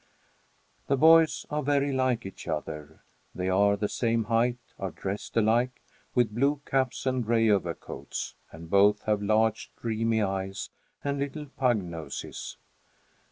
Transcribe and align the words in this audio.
The 0.87 0.97
boys 0.97 1.45
are 1.51 1.61
very 1.61 1.91
like 1.91 2.25
each 2.25 2.47
other. 2.47 3.03
They 3.35 3.49
are 3.49 3.77
the 3.77 3.87
same 3.87 4.23
height, 4.23 4.57
are 4.79 4.89
dressed 4.89 5.37
alike, 5.37 5.79
with 6.15 6.33
blue 6.33 6.59
caps 6.65 7.05
and 7.05 7.23
gray 7.23 7.49
overcoats, 7.51 8.33
and 8.51 8.67
both 8.67 9.03
have 9.03 9.21
large 9.21 9.71
dreamy 9.79 10.23
eyes 10.23 10.71
and 11.03 11.19
little 11.19 11.45
pug 11.45 11.83
noses. 11.83 12.57